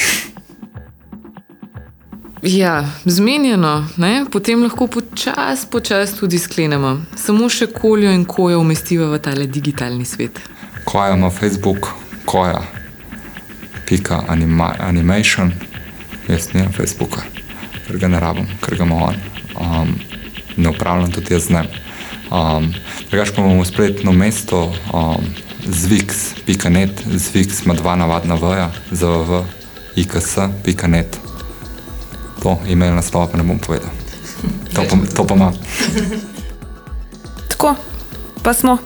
Ja, 2.43 2.83
zmenjeno, 3.05 3.87
ne? 3.97 4.25
potem 4.31 4.63
lahko 4.63 4.87
počasi 4.87 5.67
počas 5.71 6.11
tudi 6.19 6.39
sklenemo. 6.39 6.97
Samo 7.15 7.47
še 7.49 7.71
koljo 7.71 8.11
in 8.11 8.27
kojo 8.27 8.59
umestiva 8.59 9.07
v 9.15 9.23
tale 9.23 9.47
digitalni 9.47 10.05
svet. 10.05 10.43
Koja 10.83 11.15
ima 11.15 11.31
Facebook, 11.31 11.87
koja, 12.27 12.61
pika 13.87 14.21
anima, 14.27 14.73
animation, 14.79 15.55
jaz 16.27 16.51
nimam 16.53 16.75
Facebooka, 16.75 17.23
ker 17.87 17.97
ga 18.03 18.11
ne 18.11 18.19
rabim, 18.19 18.47
ker 18.59 18.75
ga 18.75 18.83
ima 18.83 19.01
on. 19.07 19.19
Um, 19.55 19.95
ne 20.57 20.69
upravljam 20.69 21.15
tudi 21.15 21.33
jaz 21.33 21.47
z 21.47 21.55
njim. 21.55 21.86
Um, 22.31 22.73
Drugač 23.09 23.31
pa 23.35 23.41
imamo 23.41 23.65
spletno 23.65 24.11
mesto 24.11 24.73
um, 24.93 25.23
zvix.net, 25.67 27.03
zvix 27.07 27.63
ima 27.65 27.73
dva 27.73 27.95
navadna 27.95 28.35
vaja, 28.35 28.71
zvv, 28.91 29.43
iks.net. 29.95 31.19
To 32.43 32.59
email 32.69 32.95
naslova 32.95 33.27
pa 33.27 33.37
ne 33.37 33.43
bom 33.43 33.59
povedal. 33.59 33.89
To 34.75 34.83
pa, 34.83 34.95
to 35.15 35.27
pa 35.27 35.35
ima. 35.35 35.51
Tako, 37.51 37.75
pa 38.43 38.53
smo. 38.53 38.77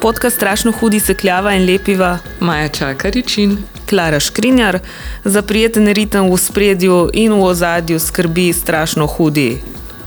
Podcast 0.00 0.36
strašno 0.36 0.72
hudi 0.72 1.00
sekljava 1.00 1.54
in 1.54 1.66
lepiva. 1.66 2.18
Maja 2.40 2.68
Čakaričin. 2.68 3.58
Klara 3.88 4.20
Škrinjar, 4.20 4.78
za 5.24 5.42
prijeten 5.42 5.86
ritem 5.86 6.30
v 6.30 6.36
spredju 6.38 7.10
in 7.12 7.32
v 7.32 7.42
ozadju 7.42 7.98
skrbi 7.98 8.52
strašno 8.52 9.06
hudi. 9.06 9.58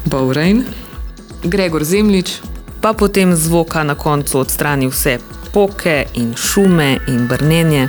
Bowrain. 0.06 0.64
Gregor 1.44 1.84
Zemlič. 1.84 2.40
Pa 2.82 2.94
potem 2.94 3.36
zvoka 3.36 3.84
na 3.84 3.96
koncu 3.96 4.40
odstrani 4.40 4.88
vse 4.88 5.20
poke 5.54 6.06
in 6.14 6.36
šume 6.36 6.98
in 7.08 7.28
brnenje, 7.28 7.88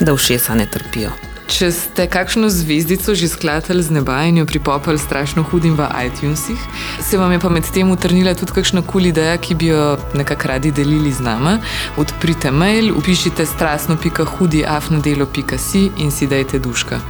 da 0.00 0.16
všesa 0.16 0.54
ne 0.54 0.66
trpijo. 0.66 1.10
Če 1.48 1.72
ste 1.72 2.06
kakšno 2.12 2.48
zvezdico 2.52 3.14
že 3.16 3.28
sklatali 3.28 3.82
z 3.82 3.90
neba 3.96 4.22
in 4.28 4.36
jo 4.36 4.46
pripopali 4.46 4.98
strašno 5.00 5.42
hudim 5.42 5.76
v 5.78 5.88
iTunesih, 6.06 6.58
se 7.00 7.18
vam 7.18 7.32
je 7.32 7.38
pa 7.40 7.48
med 7.48 7.64
tem 7.72 7.90
utrnila 7.90 8.34
tudi 8.36 8.52
kakšna 8.52 8.82
kul 8.82 8.90
cool 8.92 9.06
ideja, 9.08 9.36
ki 9.40 9.54
bi 9.54 9.66
jo 9.72 9.98
nekako 10.14 10.48
radi 10.48 10.70
delili 10.70 11.12
z 11.12 11.20
nama. 11.24 11.58
Odprite 11.96 12.50
mail, 12.50 12.98
upišite 12.98 13.46
strastno.hudi.afnodelo.si 13.46 15.90
in 15.96 16.10
si 16.10 16.26
dajte 16.26 16.58
duška. 16.58 17.00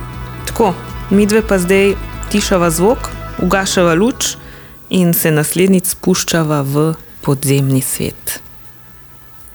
Tako, 0.46 0.74
midve 1.10 1.42
pa 1.42 1.58
zdaj 1.58 1.94
tišava 2.30 2.70
zvok, 2.70 2.98
ugašava 3.42 3.94
luč 3.94 4.36
in 4.90 5.14
se 5.14 5.30
naslednjič 5.30 5.94
spuščava 5.94 6.62
v 6.62 6.88
podzemni 7.22 7.82
svet. 7.84 8.40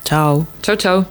Čau. 0.03 0.45
Čau, 0.61 0.75
čau. 0.75 1.03